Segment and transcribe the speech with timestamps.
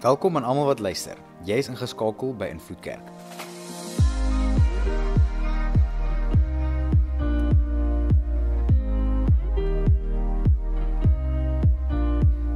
[0.00, 1.18] Welkom aan almal wat luister.
[1.44, 3.08] Jy is ingeskakel by Invloed Kerk.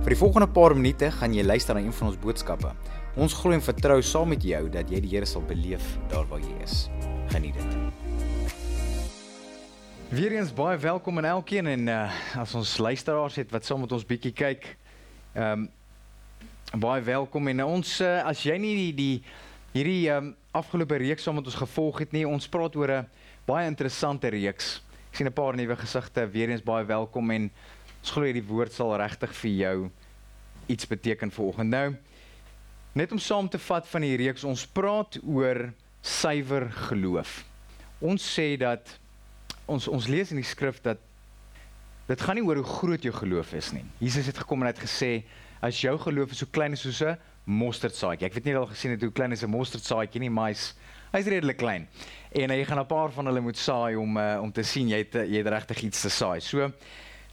[0.06, 2.72] Vir die volgende paar minute gaan jy luister na een van ons boodskappe.
[3.20, 6.40] Ons glo en vertrou saam met jou dat jy die Here sal beleef daar waar
[6.40, 6.88] jy is.
[7.36, 8.56] Geniet dit.
[10.16, 12.08] Weereens baie welkom aan elkeen en uh,
[12.40, 14.78] as ons luisteraars het wat saam met ons bietjie kyk.
[15.36, 15.72] Ehm um,
[16.80, 21.36] baie welkom en ons uh, as jy nie die, die hierdie um, afgelope reeks saam
[21.38, 23.06] met ons gevolg het nie, ons praat oor 'n
[23.46, 24.82] baie interessante reeks.
[25.10, 27.50] Ek sien 'n paar nuwe gesigte, weer eens baie welkom en
[28.00, 29.90] ons glo hierdie woord sal regtig vir jou
[30.66, 31.70] iets beteken vanoggend.
[31.70, 31.96] Nou
[32.94, 37.44] net om saam te vat van die reeks, ons praat oor suiwer geloof.
[38.00, 38.98] Ons sê dat
[39.66, 40.98] ons ons lees in die skrif dat
[42.08, 43.84] dit gaan nie oor hoe groot jou geloof is nie.
[43.98, 45.22] Jesus het gekom en het gesê
[45.64, 48.26] as jou geloof so klein is soos 'n mosterdsaadjie.
[48.26, 50.74] Ek weet nie al gesien het hoe klein is 'n mosterdsaadjie nie, maar hy's
[51.12, 51.88] hy's redelik klein.
[52.32, 54.98] En jy gaan 'n paar van hulle moet saai om uh, om te sien jy
[54.98, 56.40] het jy het regtig iets te saai.
[56.40, 56.72] So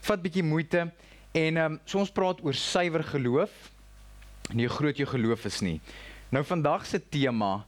[0.02, 0.92] vat bietjie moeite
[1.34, 3.50] en um, so ons praat oor suiwer geloof.
[4.54, 5.82] Nie groot jou geloof is nie.
[6.30, 7.66] Nou vandag se tema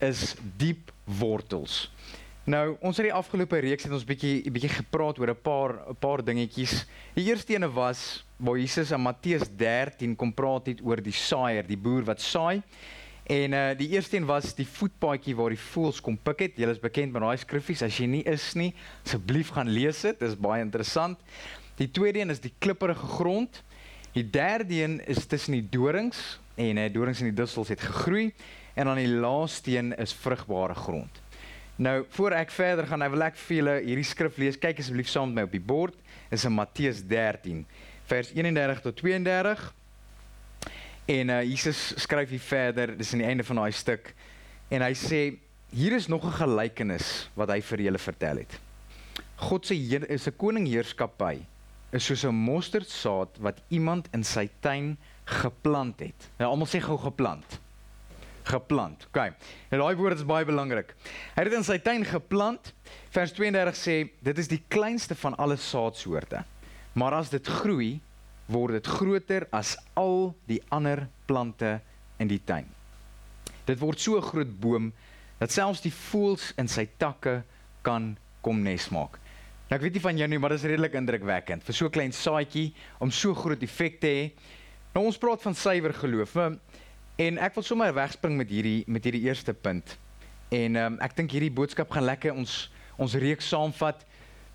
[0.00, 1.90] is diep wortels.
[2.46, 5.96] Nou, ons het die afgelope reeks het ons bietjie bietjie gepraat oor 'n paar 'n
[5.98, 6.86] paar dingetjies.
[7.14, 11.66] Die eerste ene was waar Jesus in Matteus 13 kom praat het oor die saaier,
[11.66, 12.62] die boer wat saai.
[13.26, 16.58] En uh die eerste een was die voetpaadjie waar die voëls kom pik het.
[16.60, 17.82] Julle is bekend met daai skriffies.
[17.82, 18.70] As jy nie is nie,
[19.04, 20.18] asseblief gaan lees dit.
[20.20, 21.18] Dit is baie interessant.
[21.80, 23.62] Die tweede een is die klipperige grond.
[24.14, 28.30] Die derde een is tussen die dorings en uh dorings en die dussels het gegroei
[28.76, 31.22] en dan die laaste een is vrugbare grond.
[31.76, 34.56] Nou, voor ek verder gaan, ek wil ek vir julle hierdie skrif lees.
[34.56, 35.98] Kyk asseblief saam met my op die bord.
[36.30, 37.66] Dit is in Matteus 13,
[38.06, 39.74] vers 31 tot 32.
[41.06, 44.14] En uh Jesus skryf hier verder, dis aan die einde van daai stuk.
[44.68, 45.20] En hy sê
[45.70, 48.58] hier is nog 'n gelykenis wat hy vir julle vertel het.
[49.36, 49.74] God se
[50.08, 51.44] is 'n koningheerskappy
[51.92, 56.30] is soos 'n mosterdsaad wat iemand in sy tuin geplant het.
[56.38, 57.60] Nou almal sê gou geplant
[58.46, 59.06] geplant.
[59.10, 59.32] OK.
[59.68, 60.94] En daai woord is baie belangrik.
[61.34, 62.72] Hy het dit in sy tuin geplant.
[63.14, 66.44] Vers 32 sê dit is die kleinste van alle saadsoorte.
[66.96, 67.98] Maar as dit groei,
[68.48, 71.80] word dit groter as al die ander plante
[72.22, 72.68] in die tuin.
[73.66, 74.92] Dit word so 'n groot boom
[75.38, 77.42] dat selfs die voëls in sy takke
[77.82, 79.18] kan kom nes maak.
[79.68, 81.90] Nou ek weet nie van jou nie, maar dit is redelik indrukwekkend vir so 'n
[81.90, 84.32] klein saadjie om so groot effek te hê.
[84.94, 86.36] Nou ons praat van suiwer geloof.
[87.16, 89.98] En ek wil sommer wegspring met hierdie met hierdie eerste punt.
[90.50, 94.06] En um, ek dink hierdie boodskap gaan lekker ons ons reeks saamvat.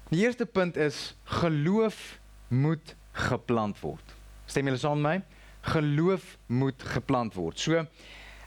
[0.10, 2.21] Die eerste punt is geloof
[2.52, 2.96] moet
[3.28, 4.16] geplant word.
[4.46, 5.40] Stem julle saam met my?
[5.72, 7.60] Geloof moet geplant word.
[7.60, 7.80] So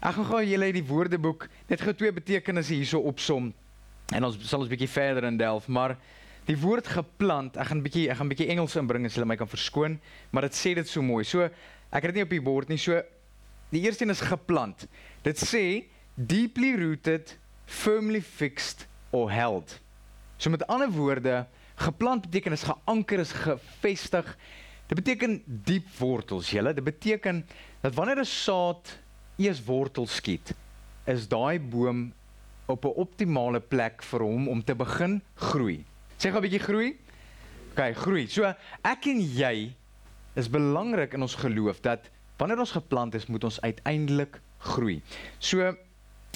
[0.04, 3.52] ek gaan gou julle die woordeboek net gou twee betekenisse hierso opsom
[4.12, 5.94] en ons sal ons bietjie verder in delf, maar
[6.44, 9.48] die woord geplant, ek gaan bietjie ek gaan bietjie Engels inbring as julle my kan
[9.48, 9.96] verskoon,
[10.30, 11.22] maar dit sê dit so mooi.
[11.24, 12.80] So ek het dit nie op die bord nie.
[12.80, 13.00] So
[13.74, 14.86] Die eerste een is geplant.
[15.26, 19.80] Dit sê deeply rooted, firmly fixed or held.
[20.38, 24.36] So met ander woorde, geplant beteken is geanker, is gefestig.
[24.86, 26.74] Dit beteken diep wortels, julle.
[26.74, 27.46] Dit beteken
[27.80, 28.98] dat wanneer 'n saad
[29.36, 30.54] eers wortels skiet,
[31.04, 32.12] is daai boom
[32.66, 35.84] op 'n optimale plek vir hom om te begin groei.
[36.16, 36.96] Sê gou 'n bietjie groei.
[37.72, 38.26] OK, groei.
[38.26, 39.74] So ek en jy
[40.34, 45.02] is belangrik in ons geloof dat wanneer ons geplant is, moet ons uiteindelik groei.
[45.38, 45.76] So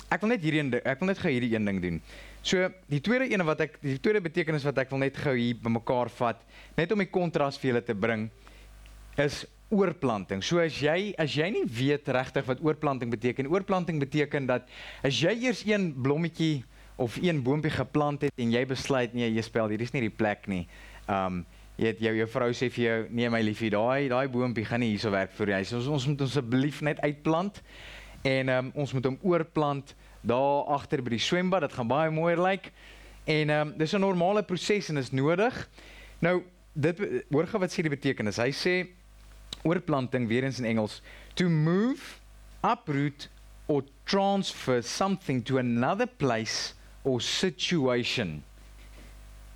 [0.09, 2.03] ek wil net hierdie ek wil net gou hierdie een ding doen.
[2.48, 5.59] So die tweede ene wat ek die tweede betekenis wat ek wil net gou hier
[5.60, 6.41] bymekaar vat,
[6.78, 8.28] net om die kontras vir julle te bring,
[9.20, 9.42] is
[9.75, 10.41] oorplanting.
[10.41, 14.70] So as jy as jy nie weet regtig wat oorplanting beteken, oorplanting beteken dat
[15.04, 16.62] as jy eers een blommetjie
[16.98, 20.14] of een boontjie geplant het en jy besluit nee, jy spel hier is nie die
[20.14, 20.64] plek nie.
[21.04, 21.44] Um
[21.78, 24.82] jy weet jou jou vrou sê vir jou nee my liefie daai daai boontjie gaan
[24.82, 25.60] nie hierso werk vir jou.
[25.69, 27.61] So, ons ons moet ons asseblief net uitplant
[28.26, 31.61] en um, ons moet hom oorplant daar agter by die swembad.
[31.61, 32.73] Dit gaan baie mooier lyk.
[33.25, 35.69] En um, dis 'n normale proses en is nodig.
[36.19, 36.43] Nou
[36.73, 36.99] dit
[37.31, 38.37] hoor gou wat sê die betekenis.
[38.37, 38.87] Hy sê
[39.62, 41.03] oorplanting weer eens in Engels
[41.35, 42.19] to move
[42.62, 43.29] uproot
[43.67, 48.43] or transfer something to another place or situation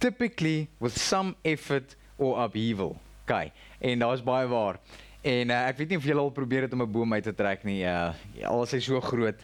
[0.00, 2.97] typically with some effort or upheaval.
[3.25, 3.50] OK.
[3.79, 4.81] En daar's baie waar.
[5.23, 7.35] En uh, ek weet nie of julle al probeer het om 'n boom uit te
[7.35, 7.85] trek nie.
[7.87, 8.11] Uh
[8.50, 9.38] al is hy so groot.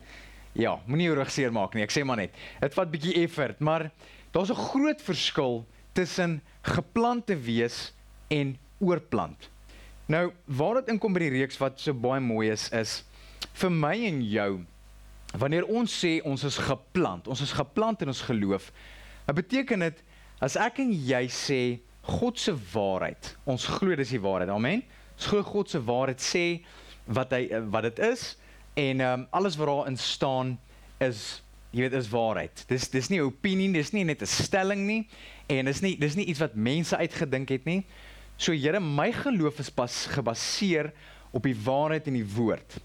[0.52, 1.82] Ja, moenie jou rug seer maak nie.
[1.82, 2.34] Ek sê maar net.
[2.60, 3.90] Dit vat bietjie effort, maar
[4.32, 7.92] daar's 'n groot verskil tussen geplante wees
[8.28, 9.50] en oorplant.
[10.06, 13.04] Nou, waar dit inkom by die reeks wat so baie mooi is, is
[13.52, 14.64] vir my en jou
[15.36, 18.72] wanneer ons sê ons is geplant, ons is geplant in ons geloof,
[19.26, 20.02] dan beteken dit
[20.40, 24.48] as ek en jy sê God se waarheid, ons glo dis die waarheid.
[24.48, 24.82] Amen.
[25.18, 26.44] Ons glo God se waarheid sê
[27.04, 28.36] wat hy wat dit is
[28.78, 30.58] en ehm um, alles wat daarin staan
[31.02, 32.62] is jy weet is waarheid.
[32.70, 35.08] Dis dis nie opinie, dis nie net 'n stelling nie
[35.48, 37.84] en dis nie dis nie iets wat mense uitgedink het nie.
[38.36, 40.92] So Here, my geloof is pas gebaseer
[41.30, 42.78] op die waarheid in die woord.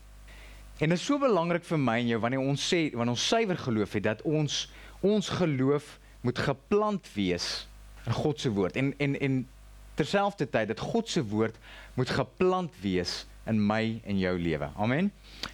[0.79, 3.57] En dit is so belangrik vir my en jou wanneer ons sê wanneer ons suiwer
[3.57, 4.69] geloof het dat ons
[5.01, 7.67] ons geloof moet geplant wees
[8.05, 9.47] in God se woord en en en
[9.95, 11.55] terselfdertyd dat God se woord
[11.93, 14.69] moet geplant wees in my en jou lewe.
[14.75, 15.11] Amen.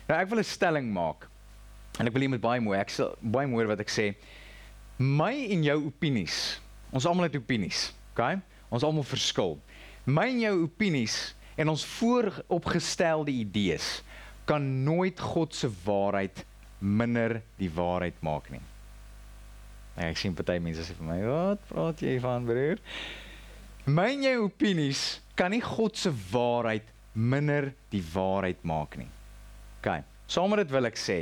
[0.08, 1.28] Nou ek wil 'n stelling maak.
[2.00, 4.16] En ek wil hier met baie mooi, ek sê baie mooi wat ek sê.
[4.98, 6.60] My en jou opinies.
[6.92, 8.40] Ons almal het opinies, okay?
[8.70, 9.60] Ons almal verskil.
[10.06, 14.02] My en jou opinies en ons vooropgestelde idees
[14.46, 16.46] kan nooit God se waarheid
[16.80, 18.62] minder die waarheid maak nie.
[20.00, 22.80] En ek sien party mense sê vir my, "Wat praat jy van, broer?"
[23.86, 26.84] My en jou opinies kan nie God se waarheid
[27.14, 29.10] minder die waarheid maak nie.
[29.80, 30.02] OK.
[30.30, 31.20] Saam met dit wil ek sê,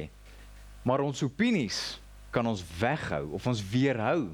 [0.87, 1.99] maar ons opinies
[2.35, 4.27] kan ons weghou of ons weerhou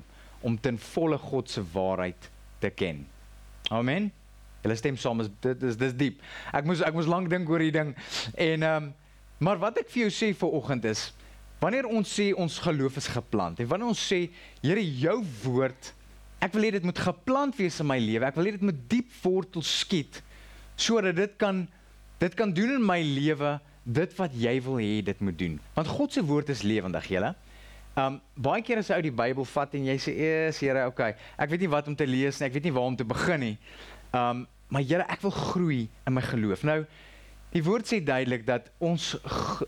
[0.43, 2.29] om ten volle God se waarheid
[2.59, 3.03] te ken.
[3.71, 4.09] Amen.
[4.63, 6.21] Hulle stem saam is dit is dis diep.
[6.55, 7.95] Ek moes ek moes lank dink oor hierdie ding.
[8.33, 8.91] En ehm um,
[9.43, 11.09] maar wat ek vir jou sê vir oggend is
[11.59, 14.19] wanneer ons sê ons geloof is geplant en wanneer ons sê
[14.61, 15.89] Here jou woord
[16.43, 18.27] ek wil hê dit moet geplant wees in my lewe.
[18.27, 20.21] Ek wil hê dit moet diep wortel skiet
[20.75, 21.67] sodat dit kan
[22.23, 25.57] dit kan doen in my lewe dit wat jy wil hê dit moet doen.
[25.75, 27.33] Want God se woord is lewendig, julle.
[27.99, 31.15] Um baie keer as jy uit die Bybel vat en jy sê, "Eers, Here, okay,
[31.37, 33.39] ek weet nie wat om te lees nie, ek weet nie waar om te begin
[33.39, 33.57] nie."
[34.13, 36.63] Um maar Here, ek wil groei in my geloof.
[36.63, 36.85] Nou,
[37.51, 39.17] die woord sê duidelik dat ons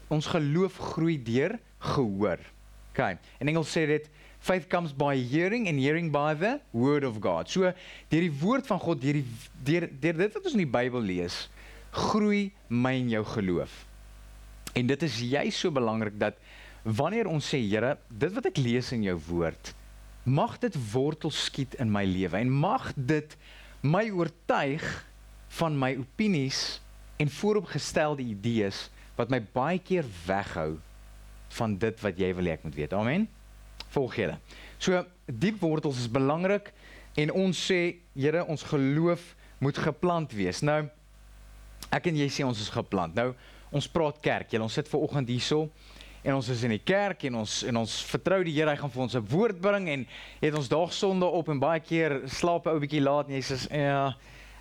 [0.09, 2.39] ons geloof groei deur gehoor.
[2.91, 3.17] Okay.
[3.39, 4.09] In Engels sê dit
[4.45, 7.49] faith comes by hearing and hearing by the word of God.
[7.49, 7.71] So
[8.11, 9.25] deur die woord van God, deur die
[9.65, 11.45] deur deur dit wat ons in die Bybel lees,
[11.95, 13.73] groei my en jou geloof.
[14.77, 16.37] En dit is juist so belangrik dat
[16.85, 19.71] wanneer ons sê Here, dit wat ek lees in jou woord,
[20.25, 23.33] mag dit wortel skiet in my lewe en mag dit
[23.85, 24.85] my oortuig
[25.57, 26.81] van my opinies
[27.21, 30.75] en vooropgestelde idees wat my baie keer weghou
[31.57, 32.93] van dit wat jy wil hê ek moet weet.
[32.97, 33.27] Amen.
[33.95, 34.37] Volg julle.
[34.77, 36.71] So diep wortels is belangrik
[37.15, 40.61] en ons sê Here, ons geloof moet geplant wees.
[40.63, 40.83] Nou
[41.95, 43.15] ek en jy sê ons is geplant.
[43.15, 43.33] Nou
[43.75, 44.51] ons praat kerk.
[44.51, 45.69] Julle ons sit ver oggend hierso
[46.25, 48.91] en ons is in die kerk en ons en ons vertrou die Here hy gaan
[48.91, 50.07] vir ons 'n woord bring en
[50.41, 53.57] het ons daag sonde op en baie keer slaap ou bietjie laat en jy sê
[53.69, 54.15] ja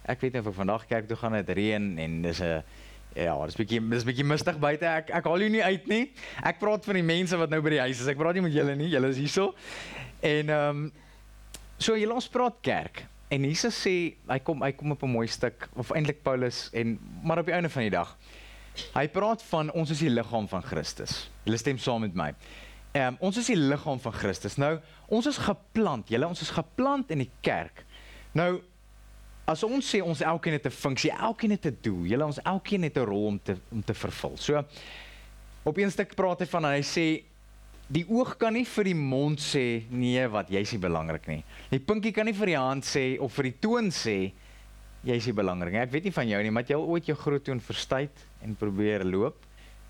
[0.05, 2.63] ek weet nie of ek vandag kerk toe gaan dit reën en dis 'n
[3.15, 6.05] ja dis bietjie dis bietjie mistig buite ek ek haal jou nie uit nie
[6.43, 8.55] ek praat van die mense wat nou by die huis is ek praat nie met
[8.55, 9.53] julle nie julle is hierso
[10.23, 10.93] en ehm um,
[11.79, 13.03] so julle ons praat kerk
[13.35, 16.99] en Jesus sê hy kom hy kom op 'n mooi stuk of eintlik Paulus en
[17.23, 18.17] maar op die einde van die dag
[18.95, 21.29] Hy praat van ons is die liggaam van Christus.
[21.45, 22.31] Hulle stem saam met my.
[22.95, 24.57] Ehm um, ons is die liggaam van Christus.
[24.59, 24.77] Nou,
[25.07, 26.11] ons is geplant.
[26.11, 27.85] Julle, ons is geplant in die kerk.
[28.39, 28.63] Nou
[29.47, 32.05] as ons sê ons elkeen het 'n funksie, elkeen het 'n doel.
[32.07, 34.37] Julle, ons elkeen het 'n rol om te om te vervul.
[34.37, 34.65] So
[35.63, 37.25] op een stuk praat hy van hy sê
[37.87, 41.45] die oog kan nie vir die mond sê nee wat jy's nie belangrik nie.
[41.71, 44.33] Die pinkie kan nie vir die hand sê of vir die toon sê
[45.05, 45.83] jy is nie belangrik nie.
[45.85, 48.57] Ek weet nie van jou nie, maar jy al ooit jou groot toon verstuit en
[48.57, 49.37] probeer loop?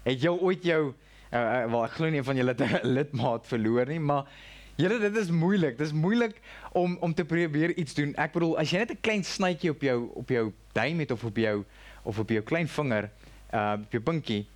[0.04, 3.46] Het jy ooit jou uh, uh, wel ek glo nie van julle het 'n lidmaat
[3.46, 4.26] verloor nie, maar
[4.76, 5.78] julle dit is moeilik.
[5.78, 6.40] Dit is moeilik
[6.72, 8.14] om om te probeer iets doen.
[8.20, 11.24] Ek bedoel, as jy net 'n klein snytjie op jou op jou duim het of
[11.24, 11.64] op jou
[12.02, 13.10] of op jou klein vinger,
[13.52, 14.46] uh op jou pinkie,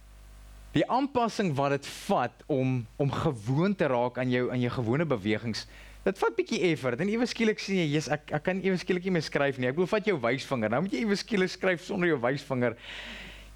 [0.73, 5.07] die aanpassing wat dit vat om om gewoon te raak aan jou aan jou gewone
[5.07, 5.67] bewegings
[6.09, 9.05] Dit vat bietjie effort en ewe skielik sien jy, jy's ek ek kan ewe skielik
[9.09, 9.69] nie meer skryf nie.
[9.69, 10.71] Ek bedoel vat jou wysvinger.
[10.73, 12.77] Nou moet jy ewe skielik skryf sonder jou wysvinger.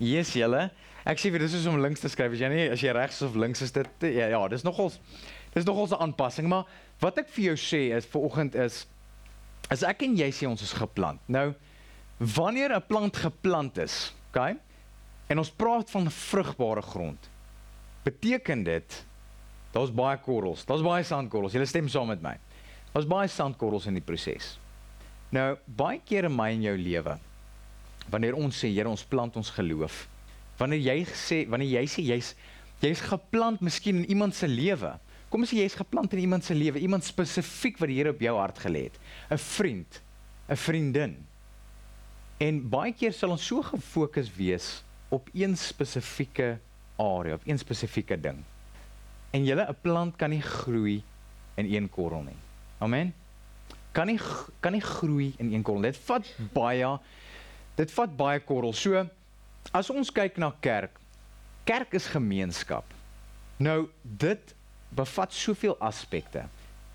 [0.03, 0.67] Jesus, julle.
[1.09, 2.35] Ek sê vir dis is om links te skryf.
[2.35, 4.99] As jy nie as jy regs of links is dit ja, ja, dis nogals
[5.53, 6.67] dis nogals 'n aanpassing, maar
[7.01, 8.87] wat ek vir jou sê is vanoggend is
[9.71, 11.21] as ek en jy sê ons is geplant.
[11.29, 11.55] Nou
[12.19, 14.57] wanneer 'n plant geplant is, okay?
[15.29, 17.31] En ons praat van vrugbare grond.
[18.05, 19.05] Beteken dit
[19.73, 20.67] Daar's baie korrels.
[20.69, 21.55] Daar's baie sandkorrels.
[21.57, 22.35] Julle stem saam met my.
[22.93, 24.57] Daar's baie sandkorrels in die proses.
[25.33, 27.19] Nou, baie kere in my en jou lewe
[28.13, 30.03] wanneer ons sê Here, ons plant ons geloof.
[30.59, 32.33] Wanneer jy sê, wanneer jy sê jy's
[32.83, 34.91] jy's geplant miskien in iemand se lewe.
[35.33, 38.21] Kom ons sê jy's geplant in iemand se lewe, iemand spesifiek wat die Here op
[38.21, 38.99] jou hart gelê het.
[39.33, 40.03] 'n Vriend,
[40.49, 41.15] 'n vriendin.
[42.39, 46.59] En baie keer sal ons so gefokus wees op een spesifieke
[46.99, 48.45] area of een spesifieke ding.
[49.33, 51.03] En julle 'n plant kan nie groei
[51.57, 52.41] in een korrel nie.
[52.79, 53.15] Amen.
[53.93, 54.21] Kan nie
[54.61, 55.83] kan nie groei in een korrel.
[55.83, 56.99] Dit vat baie
[57.75, 58.81] dit vat baie korrels.
[58.81, 59.09] So
[59.73, 60.99] as ons kyk na kerk,
[61.65, 62.85] kerk is gemeenskap.
[63.57, 64.55] Nou dit
[64.97, 66.47] bevat soveel aspekte.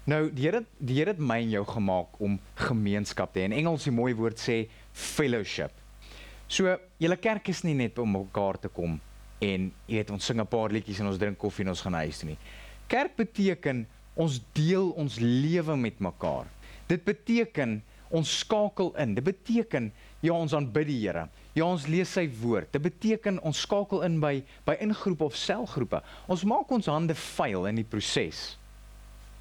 [0.08, 3.50] Nou die Here die Here het my en jou gemaak om gemeenskap te hê.
[3.50, 5.74] In Engels die mooi woord sê fellowship.
[6.48, 9.00] So julle kerk is nie net om mekaar te kom
[9.44, 12.00] en jy weet ons sing 'n paar liedjies en ons drink koffie en ons gaan
[12.00, 12.40] huis toe nie.
[12.88, 13.86] Kerk beteken
[14.16, 16.48] ons deel ons lewe met mekaar.
[16.88, 19.14] Dit beteken ons skakel in.
[19.16, 21.28] Dit beteken ja ons aanbid die Here.
[21.58, 22.72] Ja ons lees sy woord.
[22.74, 26.02] Dit beteken ons skakel in by by ingroepe of selgroepe.
[26.28, 28.56] Ons maak ons hande vuil in die proses.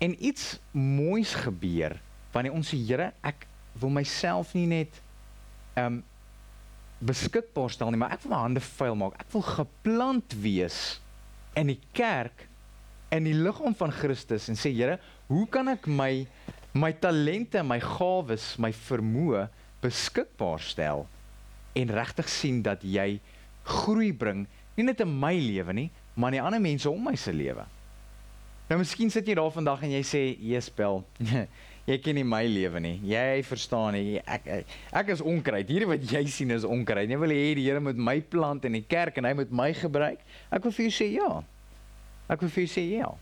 [0.03, 1.97] En iets moois gebeur
[2.35, 3.47] wanneer ons sê Here, ek
[3.81, 5.01] wil myself nie net
[5.77, 6.05] ehm um,
[6.97, 9.19] beskikbaar stel nie, maar ek wil my hande vuil maak.
[9.21, 10.79] Ek wil geplant wees
[11.61, 12.47] in die kerk
[13.13, 14.97] in die liggaam van Christus en sê Here,
[15.29, 16.27] hoe kan ek my
[16.77, 19.47] my talente, my gawes, my vermoë
[19.87, 21.07] beskikbaar stel
[21.77, 23.21] en regtig sien dat jy
[23.67, 27.17] groei bring, nie net in my lewe nie, maar in die ander mense om my
[27.19, 27.67] se lewe.
[28.67, 31.05] Nou miskien sit jy daar vandag en jy sê, "Jespel,
[31.89, 32.97] jy ken nie my lewe nie.
[33.07, 34.19] Jy verstaan nie.
[34.27, 35.69] Ek ek, ek is onkruid.
[35.69, 37.09] Hierdie wat jy sien is onkruid.
[37.11, 39.71] Jy wil hê die Here moet my plant in die kerk en hy moet my
[39.73, 40.19] gebruik."
[40.51, 41.45] Ek wil vir jou sê ja.
[42.29, 43.13] Ek wil vir jou sê ja.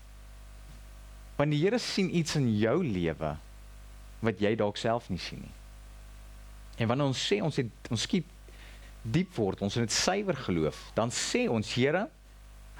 [1.36, 3.36] Want die Here sien iets in jou lewe
[4.24, 5.52] wat jy dalk self nie sien nie.
[6.78, 8.30] En wanneer ons sê ons het ons skiep
[9.04, 12.06] diep word, ons het suiwer geloof, dan sê ons Here,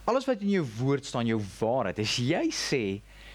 [0.09, 2.85] alles wat in jou woord staan, jou waarheid, as jy sê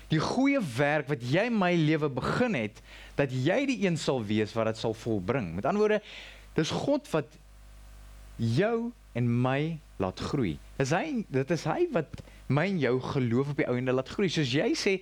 [0.09, 2.81] die goeie werk wat jy my lewe begin het,
[3.17, 5.51] dat jy die een sal wees wat dit sal volbring.
[5.53, 5.99] Met ander woorde,
[6.57, 7.35] dis God wat
[8.37, 10.55] jou en my laat groei.
[10.79, 14.31] Dis hy dit is hy wat my en jou geloof op die ouende laat groei.
[14.33, 14.97] Soos jy sê,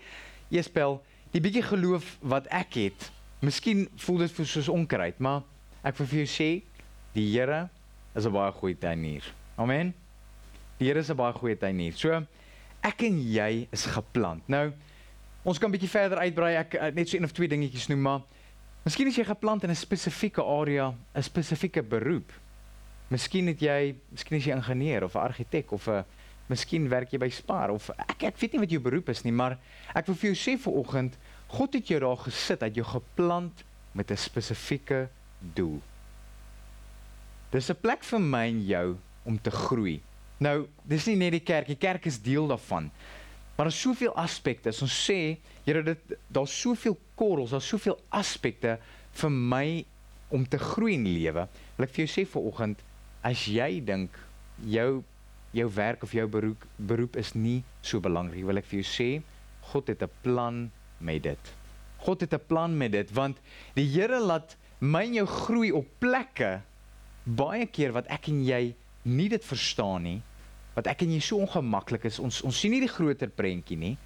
[0.52, 1.00] Jespel,
[1.32, 3.08] die bietjie geloof wat ek het,
[3.39, 5.44] miskien voel dit vir soos onkruid, maar
[5.84, 6.50] ek wil vir jou sê,
[7.13, 7.70] die Here
[8.15, 9.24] is 'n baie goeie tuinier.
[9.58, 9.94] Amen.
[10.79, 11.94] Die Here is 'n baie goeie tuinier.
[11.94, 12.25] So
[12.84, 14.48] ek en jy is geplant.
[14.48, 14.72] Nou
[15.44, 16.56] ons kan bietjie verder uitbrei.
[16.56, 18.22] Ek net so een of twee dingetjies noem, maar
[18.84, 22.32] miskien is jy geplant in 'n spesifieke area, 'n spesifieke beroep.
[23.10, 26.03] Miskien het jy, miskien is jy ingenieur of 'n argitek of 'n
[26.48, 29.32] miskien werk jy by Spar of ek ek weet nie wat jou beroep is nie,
[29.32, 29.58] maar
[29.96, 31.17] ek wil vir jou sê vanoggend,
[31.48, 35.82] God het jou daar gesit, het jou geplant met 'n spesifieke doel.
[37.50, 40.01] Dis 'n plek vir my en jou om te groei.
[40.38, 42.92] Nou, dis nie net die kerk, die kerk is deel daarvan.
[43.56, 44.70] Maar daar's soveel aspekte.
[44.82, 48.80] Ons sê, Here, dit daar's soveel korrels, daar's soveel aspekte
[49.12, 49.86] vir my
[50.27, 51.48] om te groei in lewe.
[51.75, 52.80] Wil ek vir jou sê vanoggend,
[53.22, 54.10] as jy dink
[54.63, 55.04] jou
[55.51, 59.10] jou werk of jou beroep beroep is nie so belangrik wil ek vir jou sê
[59.72, 61.54] God het 'n plan met dit
[62.06, 63.38] God het 'n plan met dit want
[63.75, 66.62] die Here laat my en jou groei op plekke
[67.24, 70.22] baie keer wat ek en jy nie dit verstaan nie
[70.75, 73.98] wat ek en jy so ongemaklik is ons ons sien nie die groter prentjie nie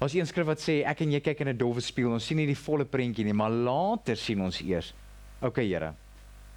[0.00, 2.36] As jy inskrif wat sê ek en jy kyk in 'n dowwe spieël ons sien
[2.36, 4.94] nie die volle prentjie nie maar later sien ons eers
[5.42, 5.94] okay Here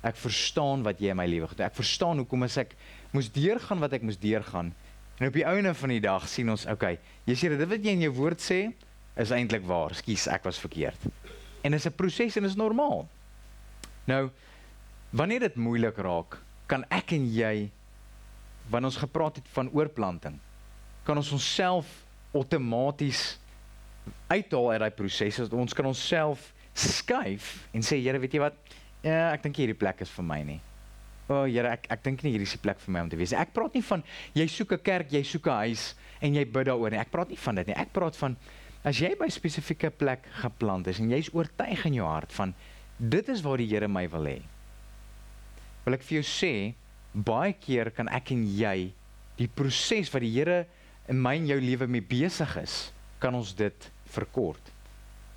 [0.02, 1.68] Ek verstaan wat jy in my lewe gedoen.
[1.68, 2.74] Ek verstaan hoekom as ek
[3.14, 4.72] moes deurgaan wat ek moes deurgaan.
[5.22, 6.96] En op die einde van die dag sien ons, okay,
[7.30, 8.64] jy sê dit wat jy in jou woord sê
[9.22, 9.96] is eintlik waar.
[9.96, 11.10] Skus, ek was verkeerd.
[11.64, 13.08] En dis 'n proses en is normaal.
[14.06, 14.30] Nou,
[15.10, 17.70] wanneer dit moeilik raak, kan ek en jy
[18.70, 20.40] wanneer ons gepraat het van oorplanting,
[21.04, 21.86] kan ons onsself
[22.34, 23.40] outomaties
[24.28, 25.40] uithaal uit daai proses.
[25.52, 28.56] Ons kan onsself skuif en sê, Here, weet jy wat?
[29.04, 30.60] Ja, ek dink hierdie plek is vir my nie.
[31.28, 33.20] O, oh, Here, ek ek dink nie hierdie is die plek vir my om te
[33.20, 33.40] wees nie.
[33.42, 34.04] Ek praat nie van
[34.38, 37.00] jy soek 'n kerk, jy soek 'n huis en jy bid daaroor nie.
[37.00, 37.76] Ek praat nie van dit nie.
[37.76, 38.38] Ek praat van
[38.84, 42.54] as jy by 'n spesifieke plek geplant is en jy's oortuig in jou hart van
[42.98, 44.42] dit is waar die Here my wil hê.
[45.86, 46.74] Wil ek vir jou sê,
[47.14, 48.94] baie keer kan ek en jy
[49.38, 50.66] die proses wat die Here
[51.10, 54.62] in my en jou lewe mee besig is, kan ons dit verkort.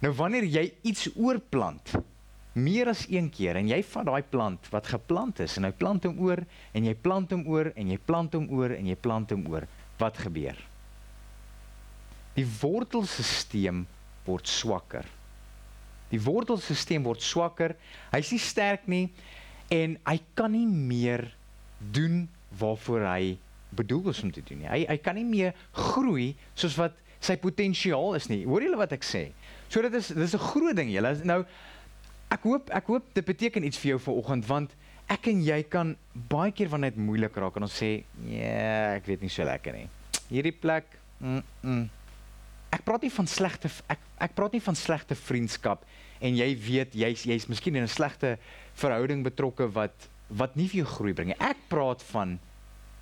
[0.00, 1.94] Nou wanneer jy iets oorplant,
[2.54, 6.04] meer as een keer en jy vat daai plant wat geplant is en jy plant
[6.04, 9.30] hom oor en jy plant hom oor en jy plant hom oor en jy plant
[9.30, 9.66] hom oor,
[9.98, 10.56] wat gebeur?
[12.34, 13.84] Die wortelstelsel
[14.24, 15.06] word swakker.
[16.10, 17.76] Die wortelstelsel word swakker.
[18.12, 19.08] Hy's nie sterk nie
[19.72, 21.28] en hy kan nie meer
[21.94, 22.24] doen
[22.58, 23.36] waarvoor hy
[23.74, 24.70] bedoel is om te doen nie.
[24.70, 28.44] Hy hy kan nie meer groei soos wat sy potensiaal is nie.
[28.44, 29.30] Hoor julle wat ek sê?
[29.72, 31.16] So dit is dis 'n groot ding julle.
[31.24, 31.44] Nou
[32.34, 34.72] Ek hoop ek hoop dit beteken iets vir jou vanoggend want
[35.12, 35.92] ek en jy kan
[36.30, 39.72] baie keer wanneer dit moeilik raak en ons sê, "Nee, ek weet nie so lekker
[39.72, 39.88] nie."
[40.30, 40.84] Hierdie plek,
[41.20, 41.90] mm, mm.
[42.74, 45.84] Ek praat nie van slegte ek ek praat nie van slegte vriendskap
[46.24, 48.38] en jy weet jy's jy's miskien in 'n slegte
[48.74, 51.40] verhouding betrokke wat wat nie vir jou groei bring nie.
[51.40, 52.38] Ek praat van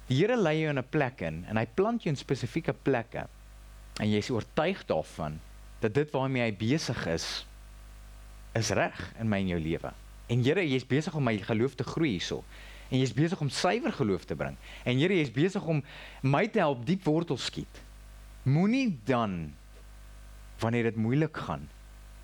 [0.08, 3.28] die Here lei jou in 'n plek in en hy plant jou in spesifieke plekke
[4.00, 5.40] en jy is oortuig daarvan
[5.80, 7.46] dat dit waarmee hy besig is
[8.54, 9.92] is reg in my en jou lewe.
[10.28, 12.42] En Here, jy's besig om my geloof te groei hierso.
[12.92, 14.56] En jy's besig om suiwer geloof te bring.
[14.84, 15.82] En Here, jy's besig om
[16.22, 17.80] my te help diep wortels skiet.
[18.48, 19.54] Moenie dan
[20.62, 21.68] wanneer dit moeilik gaan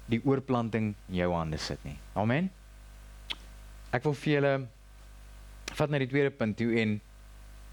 [0.08, 1.96] die oorplanting in jou hande sit nie.
[2.16, 2.48] Amen.
[3.92, 4.52] Ek wil vir julle
[5.78, 6.98] vat na die tweede punt toe en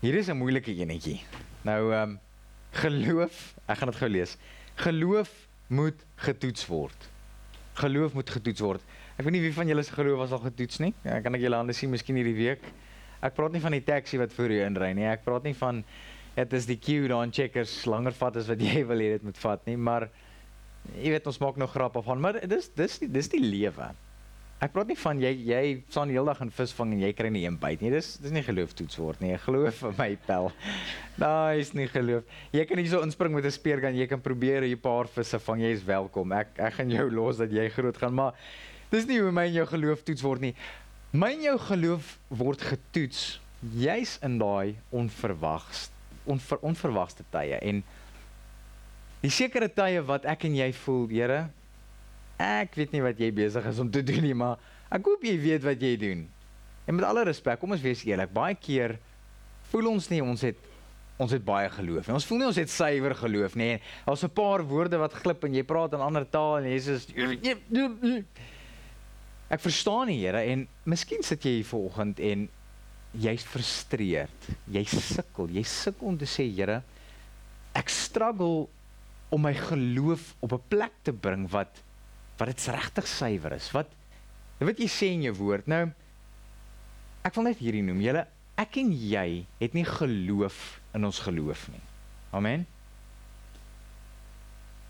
[0.02, 1.22] hier is 'n moeilike enetjie.
[1.64, 2.20] Nou ehm um,
[2.76, 4.38] geloof, ek gaan dit gou lees.
[4.76, 5.32] Geloof
[5.68, 7.10] moet getoets word.
[7.80, 8.82] Geloof moet getoets word.
[9.16, 10.94] Ek weet nie wie van julle se geloof was al getoets nie.
[11.04, 12.62] Ja, kan ek julle hande sien miskien hierdie week.
[13.24, 15.08] Ek praat nie van die taxi wat voor jou inry nie.
[15.08, 15.84] Ek praat nie van
[16.36, 19.24] dit is die queue daar in checkers langer vat as wat jy wil hê dit
[19.24, 20.10] moet vat nie, maar
[20.98, 23.92] jy weet ons maak nou grap af van, maar dis dis die, dis die lewe.
[24.64, 25.62] Ek praat nie van jy jy
[25.92, 27.92] staan die hele dag in visvang en jy kry nie een byt nie.
[27.92, 29.34] Dis dis nie geloof toets word nie.
[29.44, 30.48] Geloof vir my pel.
[31.20, 32.24] Daai is nie geloof.
[32.56, 34.00] Jy kan nie so inspring met 'n speergun.
[34.00, 35.62] Jy kan probeer 'n paar visse vang.
[35.62, 36.32] Jy is welkom.
[36.32, 38.34] Ek ek gaan jou los dat jy groot gaan, maar
[38.92, 40.56] dis nie hoe my en jou geloof toets word nie.
[41.12, 43.42] My en jou geloof word getoets
[43.74, 45.90] juis in daai onverwags
[46.26, 47.84] onver, onverwagste tye en
[49.26, 51.42] die sekere tye wat ek en jy voel, Here,
[52.42, 54.62] ek weet nie wat jy besig is om te doen nie, maar
[54.94, 56.26] ek hoop jy weet wat jy doen.
[56.86, 58.98] En met alle respek, kom ons wees eerlik, baie keer
[59.72, 60.72] voel ons nie ons het
[61.16, 62.10] ons het baie geloof.
[62.10, 63.80] En ons voel nie ons het suiwer geloof nie.
[64.04, 67.08] Daar's 'n paar woorde wat glip en jy praat in ander taal en Jesus
[69.48, 72.50] Ek verstaan nie, Here, en miskien sit jy hier vanoggend en
[73.14, 74.48] jy's frustreerd.
[74.68, 76.82] Jy sukkel, jy sukkel om te sê, Here,
[77.74, 78.68] ek struggle
[79.30, 81.84] om my geloof op 'n plek te bring wat
[82.38, 83.72] wat dit regtig suiwer is.
[83.72, 83.88] Wat
[84.60, 85.68] wat jy sê in jou woord.
[85.68, 85.92] Nou
[87.24, 88.02] ek wil net hierdie noem.
[88.02, 91.82] Julle ek en jy het nie geloof in ons geloof nie.
[92.32, 92.66] Amen.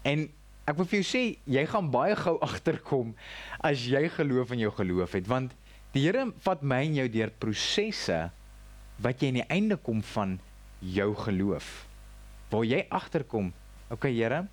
[0.06, 0.30] En
[0.66, 3.16] ek wil vir jou sê jy gaan baie gou agterkom
[3.60, 5.54] as jy geloof in jou geloof het want
[5.94, 8.32] die Here vat my en jou deur prosesse
[9.02, 10.40] wat jy aan die einde kom van
[10.80, 11.86] jou geloof.
[12.52, 13.54] Waar jy agterkom
[13.94, 14.48] Okay Here,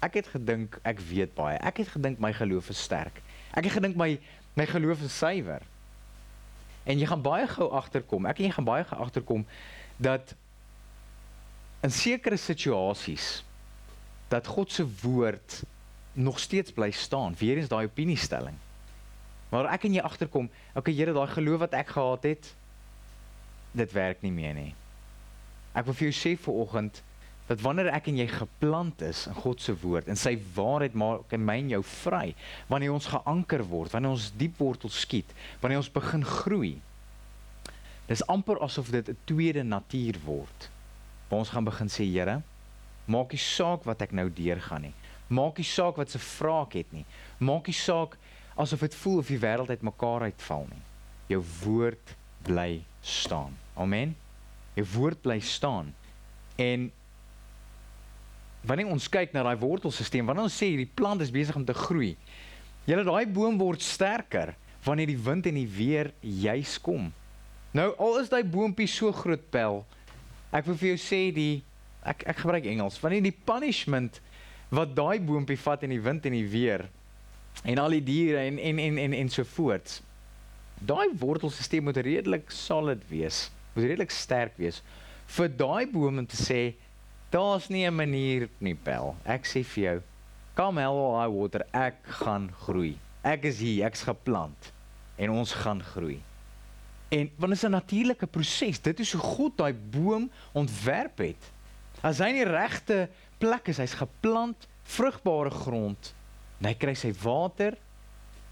[0.00, 1.58] ek het gedink ek weet baie.
[1.60, 3.20] Ek het gedink my geloof is sterk.
[3.52, 4.16] Ek het gedink my
[4.56, 5.62] my geloof is suiwer.
[6.84, 8.26] En jy gaan baie gou agterkom.
[8.28, 9.44] Ek en jy gaan baie gou agterkom
[10.00, 10.34] dat
[11.84, 13.42] in sekere situasies
[14.32, 15.62] dat God se woord
[16.12, 17.36] nog steeds bly staan.
[17.38, 18.56] Weer eens daai opiniestelling.
[19.52, 22.52] Maar ek en jy agterkom, okay Here, daai geloof wat ek gehad het,
[23.76, 24.70] dit werk nie meer nie.
[25.76, 27.02] Ek wil vir jou sê vir oggend
[27.48, 31.34] dat wanneer ek en jy geplant is in God se woord en sy waarheid maak
[31.34, 32.34] in my en jou vry,
[32.70, 36.72] wanneer ons geanker word, wanneer ons diep wortel skiet, wanneer ons begin groei.
[38.08, 40.70] Dis amper asof dit 'n tweede natuur word.
[41.28, 42.42] Waar ons gaan begin sê, Here,
[43.06, 44.94] maak nie saak wat ek nou deurgaan nie.
[45.28, 47.04] Maak nie saak wat se vrae ek het nie.
[47.38, 48.16] Maak nie saak
[48.56, 50.82] asof dit voel of die wêreld uitmekaar uitval nie.
[51.28, 53.56] Jou woord bly staan.
[53.74, 54.16] Amen.
[54.74, 55.94] Jou woord bly staan.
[56.56, 56.92] En
[58.66, 61.74] wanneer ons kyk na daai wortelstelsel, wanneer ons sê hierdie plant is besig om te
[61.76, 62.14] groei,
[62.86, 64.54] julle daai boom word sterker
[64.86, 67.10] wanneer die wind en die weer juis kom.
[67.76, 69.82] Nou al is daai boontjie so groot pel,
[70.52, 71.62] ek wil vir jou sê die
[72.06, 74.18] ek ek gebruik Engels, wanneer die punishment
[74.74, 76.88] wat daai boontjie vat in die wind en die weer
[77.68, 80.00] en al die diere en en en en en so voort.
[80.82, 84.82] Daai wortelstelsel moet redelik solid wees, moet redelik sterk wees
[85.32, 86.62] vir daai boom om te sê
[87.32, 89.16] Daar's nie 'n manier nie, Pel.
[89.24, 90.02] Ek sê vir jou,
[90.54, 92.98] come hell or high water, ek gaan groei.
[93.24, 94.72] Ek is hier, ek's geplant
[95.16, 96.20] en ons gaan groei.
[97.08, 98.80] En want dit is 'n natuurlike proses.
[98.80, 101.50] Dit is hoe God daai boom ontwerp het.
[102.02, 106.14] As hy in die regte plek is, hy's geplant, vrugbare grond,
[106.60, 107.76] en hy kry sy water,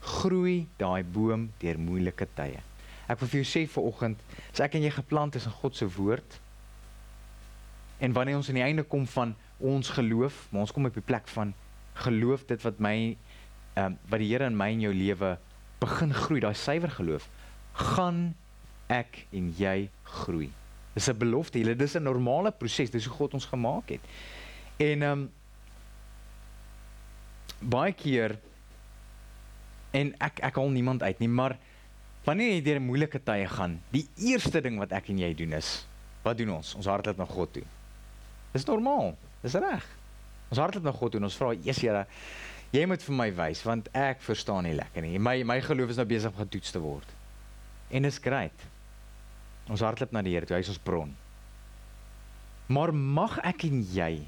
[0.01, 2.63] groei daai boom deur moeilike tye.
[3.09, 4.19] Ek wil vir jou sê vir oggend,
[4.53, 6.41] as ek en jy geplant is in God se woord,
[8.01, 11.05] En wanneer ons aan die einde kom van ons geloof, maar ons kom op die
[11.05, 11.53] plek van
[12.01, 12.97] geloof dit wat my
[13.77, 15.37] ehm um, wat die Here in my en jou lewe
[15.81, 17.29] begin groei, daai suiwer geloof,
[17.73, 18.35] gaan
[18.91, 20.51] ek en jy groei.
[20.95, 24.01] Dis 'n belofte, julle, dis 'n normale proses, dis hoe God ons gemaak het.
[24.77, 25.31] En ehm um,
[27.61, 28.39] baie keer
[29.93, 31.57] en ek ek haal niemand uit nie, maar
[32.21, 35.71] Wanneer jy deur moeilike tye gaan, die eerste ding wat ek en jy doen is,
[36.21, 36.75] wat doen ons?
[36.77, 37.63] Ons hardloop na God toe.
[38.53, 39.15] Dis normaal.
[39.45, 39.87] Dis reg.
[40.51, 42.07] Ons hardloop na God toe en ons vra, "Jesus Here,
[42.73, 45.19] jy moet vir my wys want ek verstaan nie lekker nie.
[45.19, 47.07] My my geloof is nou besig om getoets te word."
[47.91, 48.67] En dis great.
[49.69, 51.17] Ons hardloop na die Here toe, hy is ons bron.
[52.69, 54.27] Maar mag ek en jy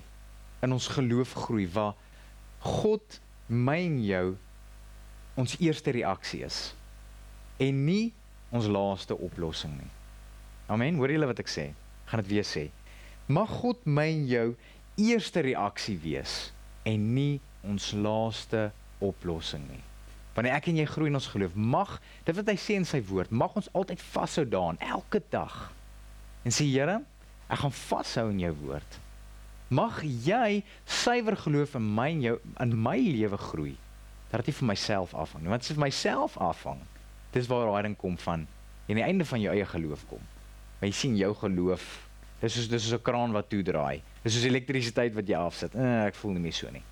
[0.62, 1.94] in ons geloof groei waar
[2.58, 4.37] God my en jou
[5.37, 6.74] ons eerste reaksie is
[7.62, 8.12] en nie
[8.52, 9.90] ons laaste oplossing nie.
[10.68, 10.98] Amen.
[11.00, 11.70] Hoor julle wat ek sê?
[12.06, 12.68] Gaan dit weer sê.
[13.33, 14.49] Mag God my en jou
[15.01, 16.51] eerste reaksie wees
[16.88, 18.66] en nie ons laaste
[19.01, 19.81] oplossing nie.
[20.37, 21.95] Wanneer ek en jy groei in ons geloof, mag
[22.27, 25.57] dit wat hy sê in sy woord, mag ons altyd vashou daaraan elke dag.
[26.45, 26.99] En sê Here,
[27.49, 28.99] ek gaan vashou in jou woord.
[29.73, 33.77] Mag jy suiwer geloof in my en jou in my lewe groei.
[34.33, 35.49] Dat dit vir myself afhang.
[35.49, 36.81] Want as dit vir myself afhang,
[37.33, 38.47] dis waar daai ding kom van
[38.88, 40.21] en die einde van jou eie geloof kom.
[40.81, 41.85] Maar jy sien jou geloof,
[42.42, 44.02] dis soos dis soos 'n kraan wat toe draai.
[44.22, 45.74] Dis soos elektrisiteit wat jy afsit.
[45.74, 46.83] Eh, ek voel nie meer so nie.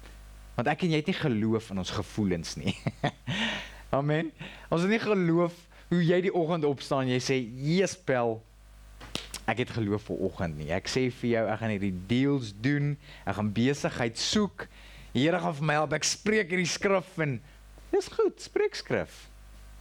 [0.56, 2.76] Want ek en jy het nie geloof in ons gevoelens nie.
[3.98, 4.30] Amen.
[4.70, 5.54] Ons het nie geloof
[5.90, 8.40] hoe jy die oggend opstaan, jy sê, "Jespel,
[9.50, 10.70] ek het geloof vir oggend nie.
[10.70, 12.96] Ek sê vir jou, ek gaan hierdie deals doen.
[13.26, 14.68] Ek gaan besigheid soek.
[15.14, 15.96] Here gaan vir my help.
[15.96, 17.40] Ek spreek hierdie skrif en
[17.90, 19.26] dis goed, spreek skrif.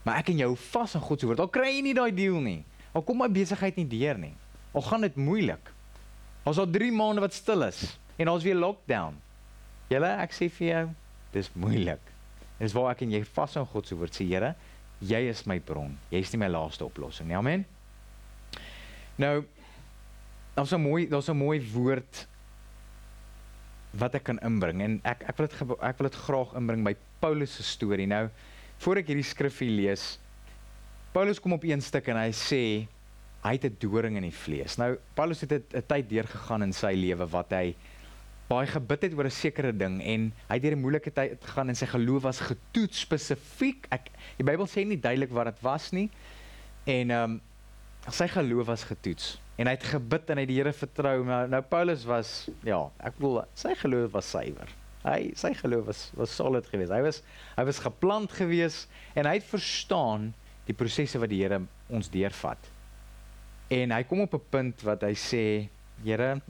[0.02, 1.42] Maar ek en jou vas aan God se woord.
[1.44, 2.64] Al kry jy nie daai deal nie.
[2.96, 4.34] Al kom my besigheid nie deur nie.
[4.72, 5.72] Al gaan dit moeilik.
[6.46, 7.82] Ons al 3 maande wat stil is
[8.20, 9.16] en ons weer lockdown.
[9.90, 10.84] Julle, ek sê vir jou,
[11.34, 12.02] dis moeilik.
[12.60, 14.54] Dis waar ek en jy vas aan God se woord sê, Here,
[15.00, 15.96] jy is my bron.
[16.12, 17.38] Jy is nie my laaste oplossing nie.
[17.38, 17.64] Amen.
[19.20, 19.44] Nou,
[20.54, 22.26] daar's 'n mooi daar's 'n mooi woord
[23.92, 26.94] wat ek kan inbring en ek ek wil dit ek wil dit graag inbring by
[27.20, 28.06] Paulus se storie.
[28.06, 28.28] Nou,
[28.78, 30.18] voor ek hierdie skrifgie lees,
[31.12, 32.86] Paulus kom op een stuk en hy sê
[33.42, 34.76] hy het 'n doring in die vlees.
[34.76, 37.74] Nou, Paulus het 'n tyd deurgegaan in sy lewe wat hy
[38.48, 41.68] baie gebid het oor 'n sekere ding en hy het deur 'n moeilike tyd gegaan
[41.68, 43.86] en sy geloof was getoets spesifiek.
[43.90, 46.10] Ek die Bybel sê nie duidelik wat dit was nie.
[46.84, 47.40] En ehm um,
[48.08, 51.60] sy geloof was getoets en hy het gebid en hy die Here vertrou maar nou
[51.68, 54.72] Paulus was ja ek bedoel sy geloof was suiwer
[55.04, 57.20] hy sy geloof was was solid geweest hy was
[57.58, 60.30] hy was geplant geweest en hy het verstaan
[60.68, 61.60] die prosesse wat die Here
[61.92, 62.70] ons deurvat
[63.70, 65.44] en hy kom op 'n punt wat hy sê
[66.00, 66.40] Here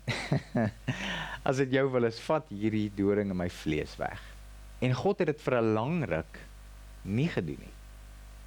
[1.49, 4.21] as dit jou wil is vat hierdie doring in my vlees weg
[4.81, 6.39] en God het dit vir 'n lang ruk
[7.05, 7.77] nie gedoen nie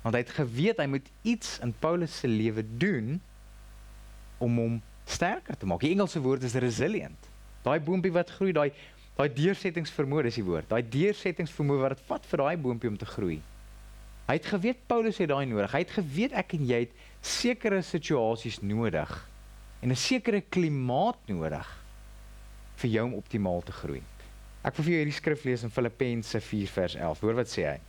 [0.04, 3.22] want hy het geweet hy moet iets in Paulus se lewe doen
[4.44, 5.84] om hom sterker te maak.
[5.84, 7.30] Die Engelse woord is resilient.
[7.64, 8.72] Daai boontjie wat groei, daai
[9.14, 10.68] daai deursettingsvermoë is die woord.
[10.72, 13.40] Daai deursettingsvermoë wat dit vat vir daai boontjie om te groei.
[14.26, 15.72] Hy het geweet Paulus het daai nodig.
[15.72, 19.14] Hy het geweet ek en jy het sekere situasies nodig
[19.82, 21.68] en 'n sekere klimaat nodig
[22.76, 24.04] vir jou om optimaal te groei.
[24.64, 27.20] Ek wil vir jou hierdie skrif lees in Filippense 4 vers 11.
[27.20, 27.80] Hoor wat sê hy?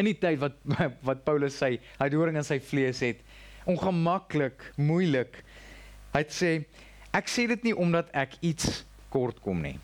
[0.00, 0.56] in die tyd wat
[1.08, 3.22] wat Paulus sê hy doring in sy vlees het
[3.68, 5.42] ongemaklik moeilik
[6.14, 6.52] hy sê
[7.16, 8.82] ek sê dit nie omdat ek iets
[9.12, 9.76] kort kom nie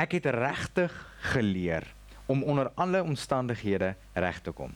[0.00, 0.94] ek het regtig
[1.32, 1.86] geleer
[2.30, 4.74] om onder alle omstandighede reg te kom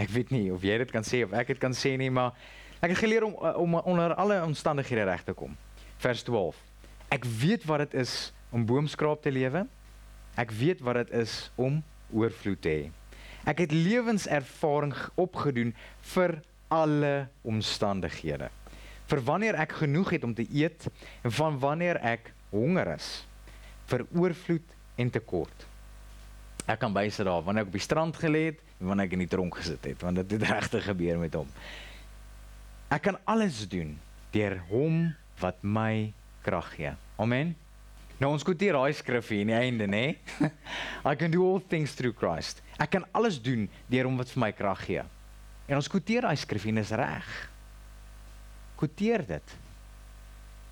[0.00, 2.32] ek weet nie of jy dit kan sê of ek dit kan sê nie maar
[2.80, 5.56] ek het geleer om om onder alle omstandighede reg te kom.
[6.00, 6.58] Vers 12
[7.10, 9.64] ek weet wat dit is om boomskraap te lewe.
[10.38, 11.80] Ek weet wat dit is om
[12.14, 12.86] oorvloed te hê.
[13.48, 15.72] Ek het lewenservaring opgedoen
[16.12, 16.38] vir
[16.70, 18.50] alle omstandighede.
[19.10, 20.86] Vir wanneer ek genoeg het om te eet
[21.24, 23.08] en van wanneer ek honger is.
[23.90, 25.69] Vir oorvloed en tekort.
[26.70, 29.24] Ek kan bysit daar wanneer ek op die strand gelê het en wanneer ek in
[29.24, 31.48] die tronk gesit het, want dit het regtig gebeur met hom.
[32.90, 33.96] Ek kan alles doen
[34.34, 35.08] deur hom
[35.40, 36.12] wat my
[36.46, 36.92] krag gee.
[37.20, 37.54] Amen.
[38.20, 40.04] Nou ons koeteer daai skrif hier in die einde, nê?
[41.10, 42.60] I can do all things through Christ.
[42.76, 45.04] Ek kan alles doen deur hom wat vir my krag gee.
[45.70, 47.28] En ons koeteer daai skrif hier is reg.
[48.80, 49.56] Koeteer dit.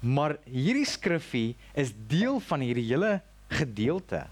[0.05, 3.17] Maar hierdie skrifgie is deel van hierdie hele
[3.51, 4.27] gedeelte.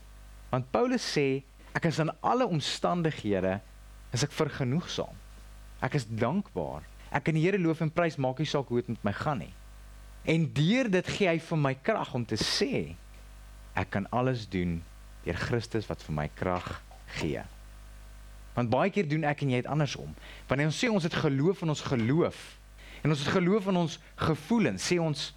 [0.53, 1.43] Want Paulus sê
[1.77, 3.59] ek is in alle omstandighede
[4.17, 5.17] is ek vergenoegsaam.
[5.85, 6.87] Ek is dankbaar.
[7.13, 9.43] Ek kan die Here loof en prys maak nie saak hoe dit met my gaan
[9.45, 9.53] nie.
[10.27, 12.97] En deur dit gee hy vir my krag om te sê
[13.77, 14.81] ek kan alles doen
[15.27, 16.67] deur Christus wat vir my krag
[17.19, 17.45] gee.
[18.57, 20.15] Want baie keer doen ek en jy dit andersom.
[20.49, 22.45] Wanneer ons sê ons het geloof in ons geloof
[23.05, 25.29] en ons het geloof in ons gevoelens, sê ons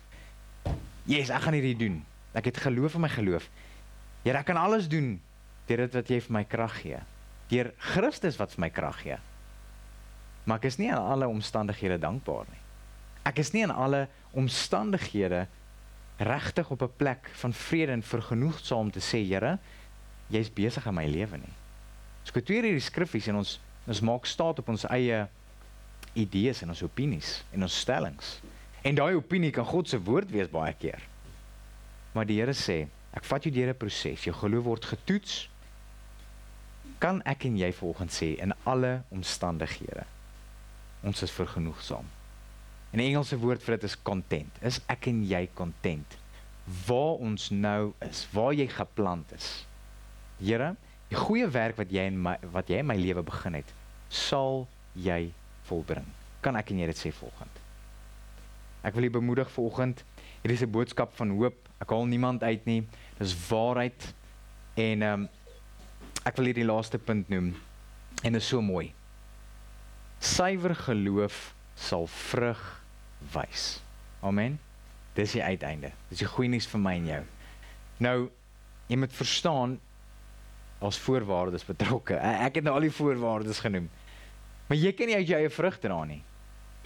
[1.09, 1.99] yes, ek gaan hierdie doen.
[2.37, 3.49] Ek het geloof in my geloof.
[4.23, 5.17] Here, ek kan alles doen
[5.69, 6.99] deur dit wat jy vir my krag gee.
[7.49, 9.19] Deur Christus wat vir my krag gee.
[10.49, 12.61] maar ek is nie aan alle omstandighede dankbaar nie.
[13.29, 15.43] Ek is nie in alle omstandighede
[16.17, 19.59] regtig op 'n plek van vrede en vergenoegdheid om te sê, Here,
[20.27, 21.53] jy's besig in my lewe nie.
[22.21, 25.27] Ons kwoteer hierdie skriffies en ons ons maak staat op ons eie
[26.13, 28.41] idees en ons opinies en ons stellings.
[28.83, 31.01] En daai opinie kan God se woord wees baie keer.
[32.13, 34.23] Maar die Here sê, ek vat jou deur 'n proses.
[34.23, 35.49] Jou geloof word getoets.
[36.99, 40.03] Kan ek en jy volgens sê in alle omstandighede
[41.07, 42.07] ons is vergenoegsaam.
[42.91, 44.57] En die Engelse woord vir dit is content.
[44.65, 46.17] Is ek en jy content
[46.85, 49.47] waar ons nou is, waar jy geplant is.
[50.37, 50.73] Here,
[51.09, 53.71] die goeie werk wat jy in my wat jy in my lewe begin het,
[54.09, 55.31] sal jy
[55.69, 56.05] volbring.
[56.45, 57.63] Kan ek en jy dit sê volgend?
[58.85, 60.03] Ek wil u bemoedig vanoggend.
[60.43, 61.57] Hier is 'n boodskap van hoop.
[61.81, 62.83] Ek haal niemand uit nie.
[63.17, 64.13] Dis waarheid.
[64.75, 65.29] En ehm um,
[66.29, 67.53] ek wil hierdie laaste punt noem.
[68.23, 68.91] En is so mooi.
[70.19, 72.61] Suiwer geloof sal vrug
[73.33, 73.79] wys.
[74.21, 74.59] Amen.
[75.17, 75.93] Dis die uiteinde.
[76.11, 77.21] Dis die goeie nuus vir my en jou.
[78.03, 78.17] Nou,
[78.91, 79.77] jy moet verstaan
[80.83, 82.19] ons voorwaardes betrokke.
[82.19, 83.89] Ek het nou al die voorwaardes genoem.
[84.69, 86.21] Maar jy kan nie uit jou eie vrug dra nie.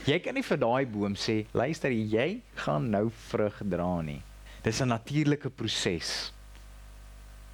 [0.07, 4.21] Jy kan nie vir daai boom sê, luister, jy gaan nou vrug dra nie.
[4.63, 6.31] Dis 'n natuurlike proses.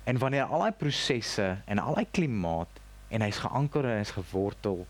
[0.10, 2.80] En wanneer al daai prosesse en al daai klimaat
[3.14, 4.86] en hy's geanker en hy's gewortel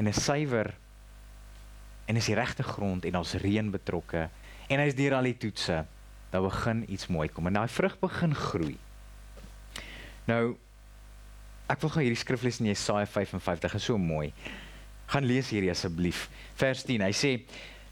[0.00, 0.72] en is suiwer
[2.08, 4.28] en is die regte grond en ons reën betrokke
[4.72, 5.82] en hy's deur al die toetse,
[6.32, 8.76] dan begin iets mooi kom en daai vrug begin groei.
[10.28, 10.54] Nou
[11.72, 14.32] ek wil gou hierdie skrif lees in Jesaja 55, is so mooi.
[15.12, 16.26] Gaan lees hierdie asseblief.
[16.60, 17.04] Vers 10.
[17.04, 17.32] Hy sê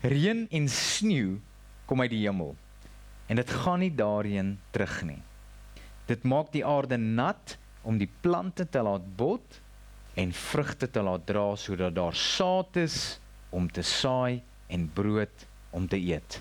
[0.05, 1.39] reën en sneeu
[1.89, 2.55] kom uit die hemel
[3.31, 5.21] en dit gaan nie daarheen terug nie.
[6.11, 7.55] Dit maak die aarde nat
[7.87, 9.61] om die plante te laat bot
[10.19, 13.21] en vrugte te laat dra sodat daar saad is
[13.55, 16.41] om te saai en brood om te eet.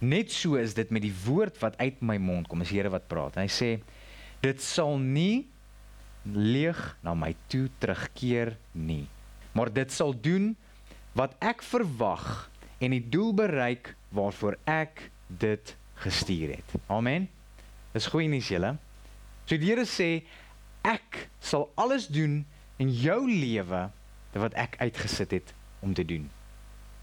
[0.00, 3.08] Net so is dit met die woord wat uit my mond kom, die Here wat
[3.08, 3.36] praat.
[3.40, 3.70] Hy sê
[4.44, 5.46] dit sal nie
[6.26, 9.06] leeg na my toe terugkeer nie,
[9.56, 10.54] maar dit sal doen
[11.16, 12.48] wat ek verwag
[12.80, 16.76] en die doel bereik waarvoor ek dit gestuur het.
[16.92, 17.28] Amen.
[17.96, 18.74] Dis goeie nuus julle.
[19.46, 20.26] So die Here sê
[20.86, 22.42] ek sal alles doen
[22.82, 23.86] in jou lewe
[24.36, 26.26] wat ek uitgesit het om te doen.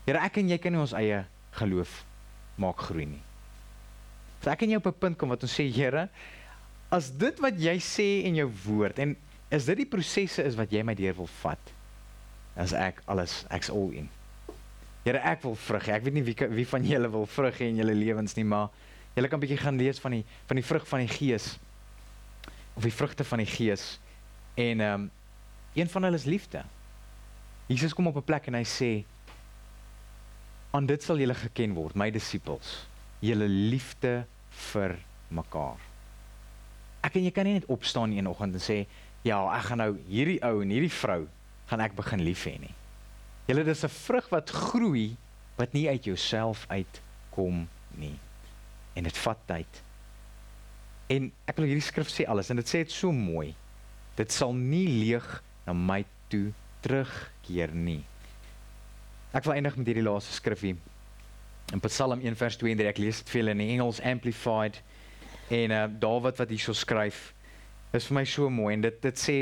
[0.06, 1.24] Here, ek en jy kan nie ons eie
[1.58, 2.04] geloof
[2.62, 3.22] maak groei nie.
[4.44, 6.10] So ek en jy op 'n punt kom wat ons sê, Here,
[6.92, 9.16] as dit wat jy sê in jou woord en
[9.50, 11.74] is dit die prosesse is wat jy my deur wil vat,
[12.56, 14.10] as ek alles ek's all in.
[15.04, 15.88] Here, ek wil vrug.
[15.88, 18.70] Ek weet nie wie wie van julle wil vrug hê in julle lewens nie, maar
[19.16, 21.58] julle kan 'n bietjie gaan lees van die van die vrug van die Gees
[22.74, 24.00] of die vrugte van die Gees.
[24.54, 25.12] En ehm um,
[25.74, 26.62] een van hulle is liefde.
[27.66, 29.04] Jesus kom op 'n plek en hy sê
[30.72, 32.88] aan dit sal julle geken word, my disippels,
[33.20, 35.78] julle liefde vir mekaar.
[37.02, 38.86] Ek en jy kan nie net opstaan een oggend en sê,
[39.22, 41.28] ja, ek gaan nou hierdie ou en hierdie vrou
[41.70, 42.74] gaan ek begin lief hê nie.
[43.48, 45.16] Julle dis 'n vrug wat groei
[45.58, 48.18] wat nie uit jouself uitkom nie.
[48.94, 49.82] En dit vat tyd.
[51.12, 53.52] En ek wil hierdie skrif sê alles en dit sê dit so mooi.
[54.16, 55.26] Dit sal nie leeg
[55.66, 56.52] na my toe
[56.84, 58.02] terugkeer nie.
[59.34, 60.76] Ek wil eindig met hierdie laaste skrifgie.
[61.74, 64.80] In Psalm 1 vers 2 en 3 ek lees dit vir julle in Engels amplified
[65.54, 67.32] en uh Dawid wat hierso skryf
[67.98, 69.38] is vir my so mooi en dit dit sê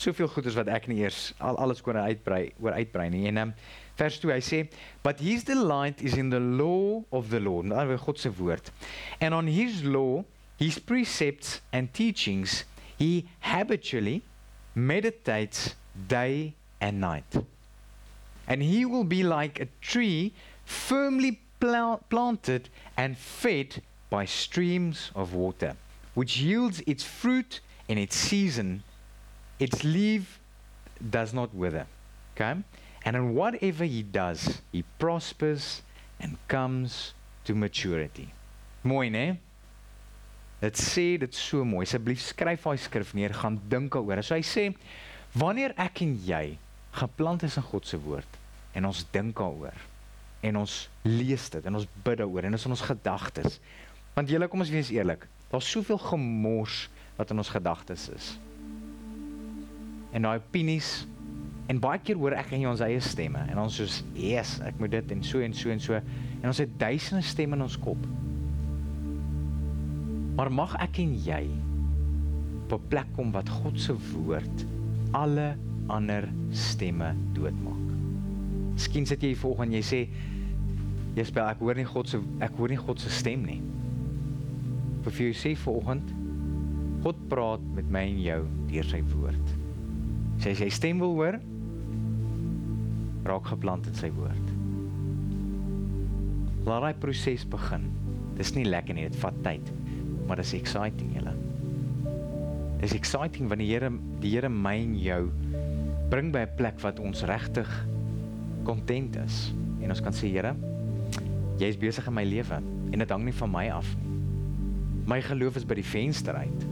[0.00, 3.26] soveel goeders wat ek nie eers al alles kon uitbrei oor uitbrei nie.
[3.28, 3.54] En um
[4.00, 4.62] vers 2 hy sê
[5.04, 7.68] but his delight is in the law of the Lord.
[7.68, 8.72] Nou weer God se woord.
[9.20, 10.24] And on his law,
[10.60, 12.64] his precepts and teachings
[12.98, 14.22] he habitually
[14.74, 15.74] meditates
[16.06, 17.34] day and night.
[18.46, 20.34] And he will be like a tree
[20.66, 25.76] firmly pl planted and fed by streams of water,
[26.14, 28.82] which yields its fruit in its season.
[29.58, 30.40] Its leaf
[31.10, 31.86] does not wither.
[32.34, 32.60] Okay?
[33.04, 35.80] And in whatever he does, he prospers
[36.18, 38.34] and comes to maturity.
[38.84, 39.38] Mooi, né?
[40.60, 41.86] Dit sê dit so mooi.
[41.86, 44.20] Asseblief skryf daai skrif neer, gaan dink daaroor.
[44.24, 44.66] So hy sê
[45.40, 46.44] wanneer ek en jy
[46.96, 48.38] geplant is in God se woord
[48.76, 49.76] en ons dink daaroor
[50.46, 53.60] en ons lees dit en ons bid daaroor en ons in ons gedagtes.
[54.16, 58.32] Want julle kom ons wees eerlik, daar's soveel gemors wat in ons gedagtes is.
[60.16, 61.04] En daai opinies
[61.70, 64.80] en baie keer hoor ek en jy ons eie stemme en ons soos, "Yes, ek
[64.80, 67.78] moet dit en so en so en so." En ons het duisende stemme in ons
[67.78, 67.98] kop.
[70.40, 71.42] Maar mag ek en jy
[72.64, 74.64] op 'n plek kom wat God se woord
[75.12, 77.90] alle ander stemme doodmaak.
[78.72, 80.00] Miskien sit jy hier volgens jy sê
[81.14, 83.60] jy spel ek hoor nie God se ek hoor nie God se stem nie.
[85.02, 86.14] Vir vir jou sê vanoggend
[87.04, 88.40] God praat met my en jou
[88.72, 89.46] deur sy woord.
[90.38, 91.40] Sê as jy stem wil hoor,
[93.24, 94.56] raak geplant in sy woord.
[96.64, 97.90] Laat daai proses begin.
[98.36, 99.72] Dis nie lekker nie, dit vat tyd,
[100.30, 101.32] maar dit is exciting julle.
[102.78, 103.88] Dis exciting wanneer die Here
[104.22, 105.24] die Here my en jou
[106.12, 107.66] bring by 'n plek wat ons regtig
[108.62, 110.54] content is en ons kan sê Here,
[111.58, 112.62] jy is besig in my lewe
[112.92, 114.10] en dit hang nie van my af nie.
[115.06, 116.66] My geloof is by die venster uit.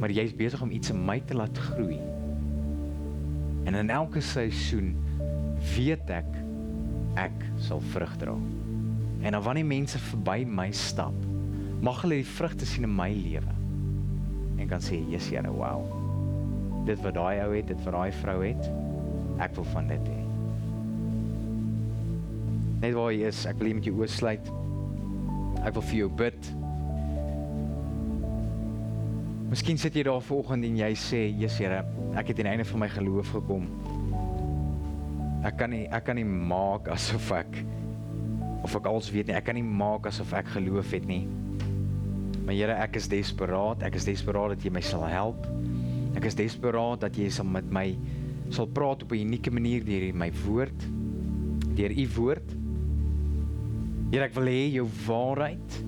[0.00, 2.00] Maar jy is besig om iets in my te laat groei.
[3.64, 4.96] En in elke seisoen
[5.76, 6.26] weet ek
[7.14, 8.34] ek sal vrug dra.
[9.22, 11.14] En dan wanneer mense verby my stap,
[11.82, 13.54] mag hulle die vrugte sien in my lewe.
[14.58, 15.82] En kan sê, "Jesus, Here, wow.
[16.86, 18.70] Dit wat daai ou het, dit wat daai vrou het,
[19.38, 20.20] ek wil van dit hê."
[22.80, 24.52] Net waar jy is, ek wil jy met jou oë sluit.
[25.64, 26.54] Ek wil vir jou bid.
[29.50, 32.64] Miskien sit jy daar vanoggend en jy sê, "Jesus, Here, ek het aan die einde
[32.64, 33.68] van my geloof gekom."
[35.42, 37.64] Ek kan nie ek kan nie maak asof ek
[38.62, 39.34] of ek als weet nie.
[39.34, 41.41] Ek kan nie maak asof ek geloof het nie.
[42.44, 43.82] Maar Here, ek is desperaat.
[43.86, 45.46] Ek is desperaat dat jy my sal help.
[46.18, 47.92] Ek is desperaat dat jy sal met my
[48.52, 50.80] sal praat op 'n unieke manier deur my woord,
[51.74, 52.48] deur u woord.
[54.12, 55.84] Here, ek wil hê jou waarheid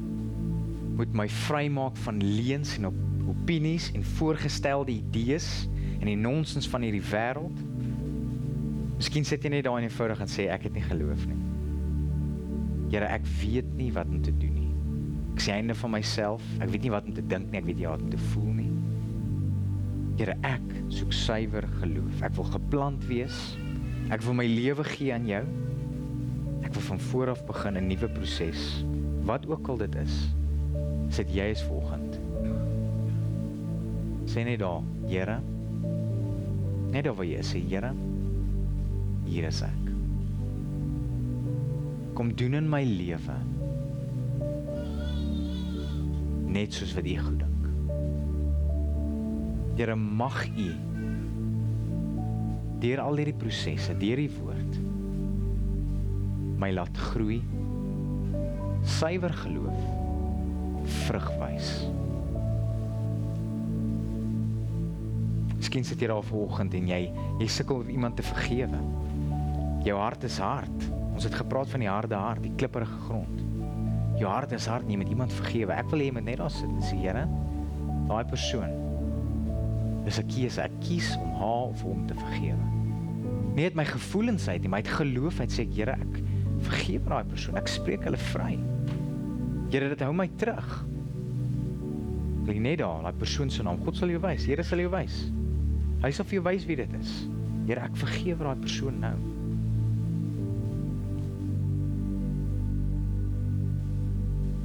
[0.97, 2.95] moet my vrymaak van leuns en op
[3.29, 5.69] opinies en voorgestelde idees
[6.01, 7.59] en die nonsens van hierdie wêreld.
[8.97, 11.41] Miskien sit jy net daar en eenvoudig en sê ek het nie geloof nie.
[12.95, 14.64] Here, ek weet nie wat om te doen nie.
[15.35, 16.43] Ek sien einde van myself.
[16.63, 17.59] Ek weet nie wat om te dink nie.
[17.59, 18.71] Ek weet nie wat om te voel nie.
[20.15, 20.63] Here, ek
[20.95, 22.21] soek suiwer geloof.
[22.23, 23.39] Ek wil geplant wees.
[24.15, 25.43] Ek wil my lewe gee aan jou.
[26.63, 28.85] Ek wil van voor af begin 'n nuwe proses.
[29.27, 30.31] Wat ook al dit is.
[31.09, 32.19] Sit jy is volgend.
[34.27, 35.41] Sê net daar, Here.
[36.91, 37.93] Net daar waar jy sê, Here.
[39.25, 39.83] Hier is ek.
[42.15, 43.54] Kom doen in my lewe.
[46.55, 47.69] Net soos wat U dink.
[49.77, 50.73] Here mag U
[52.85, 54.75] deur al hierdie prosesse, deur die woord
[56.61, 57.43] my laat groei.
[58.85, 59.81] Suiwer geloof
[61.05, 61.71] vrug wys.
[65.57, 67.01] Miskien sit jy daar vanoggend en jy
[67.41, 68.81] jy sukkel om iemand te vergewe.
[69.85, 70.89] Jou hart is hard.
[71.15, 73.44] Ons het gepraat van die harde hart, die klipprige grond.
[74.25, 75.75] Jou hart is hard nie met iemand vergewe.
[75.77, 77.27] Ek wil hê jy moet net daar sit en sê, Here,
[78.09, 78.73] daai persoon
[80.05, 80.61] dis 'n keuse.
[80.61, 82.65] Ek kies om haar of hom te vergewe.
[83.55, 86.23] Nie uit my gevoelens uit nie, maar uit geloof uit sê ek, Here, ek
[86.61, 87.57] vergewe daai persoon.
[87.57, 88.59] Ek spreek hulle vry.
[89.71, 90.85] Here, dit hou my terug.
[92.45, 93.85] Bly net daar, daai persoon se naam.
[93.85, 94.45] God sal jou wys.
[94.47, 95.31] Here sal jou wys.
[96.03, 97.29] Hy sal vir jou wys wie dit is.
[97.67, 99.34] Here, ek vergewe daai persoon nou.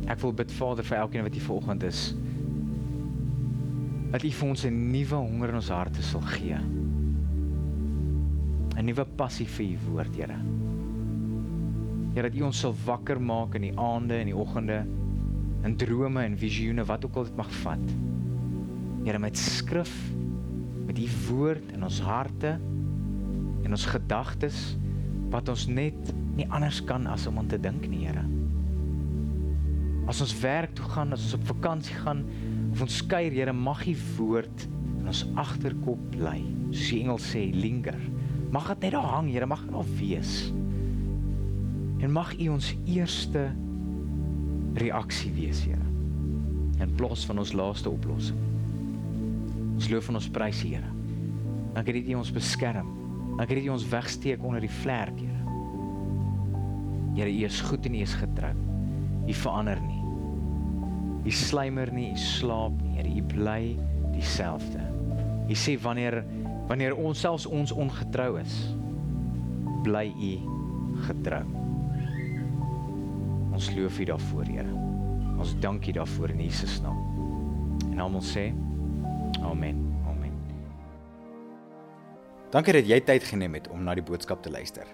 [0.10, 2.02] Ek wil bid Vader vir elkeen wat hier vanoggend is.
[4.10, 6.58] Dat U vir ons 'n nuwe honger in ons harte sal gee.
[8.76, 10.40] 'n Nuwe passie vir U woord, Here.
[12.14, 14.86] Here dat U ons sal wakker maak in die aande en die oggende
[15.64, 17.86] in drome en visioene wat ook al dit mag vat.
[19.06, 19.94] Here met skrif
[20.86, 22.60] met U woord in ons harte
[23.64, 24.78] en ons gedagtes
[25.30, 28.29] wat ons net nie anders kan as om aan te dink nie, Here.
[30.10, 32.24] As ons werk toe gaan, as ons op vakansie gaan,
[32.74, 34.64] of ons kuier, Here, mag U woord
[34.98, 36.40] in ons agterkop bly.
[36.72, 37.98] Soos die engel sê, linger.
[38.50, 40.34] Mag dit net daar hang, Here, mag dit daar wees.
[42.02, 43.50] En mag U ons eerste
[44.82, 45.86] reaksie wees, Here.
[46.82, 48.40] In plaas van ons laaste oplossing.
[49.76, 50.90] Ons loof en ons prys U, Here.
[51.78, 52.90] Dankie dat U ons beskerm.
[53.38, 55.38] Dankie dat U ons wegsteek onder die vlerk, Here.
[57.14, 58.56] Here, U is goed en U is getrou.
[59.30, 59.99] U verander nie.
[61.26, 63.62] U slymer nie, u slaap nie, Here, u bly
[64.14, 64.84] dieselfde.
[65.50, 66.24] U sê wanneer
[66.70, 68.56] wanneer ons selfs ons ongetrou is,
[69.84, 70.34] bly u
[71.08, 71.42] getrou.
[73.56, 74.74] Ons loof u daarvoor, Here.
[75.40, 77.00] Ons dank u daarvoor in Jesus naam.
[77.92, 78.50] En almal sê
[79.42, 79.80] amen.
[80.08, 80.36] Amen.
[82.52, 84.86] Dankie dat jy tyd geneem het om na die boodskap te luister.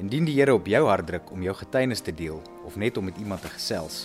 [0.00, 3.04] Indien die Here op jou hart druk om jou getuienis te deel of net om
[3.08, 4.04] met iemand te gesels,